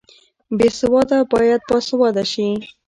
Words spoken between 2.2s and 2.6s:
شي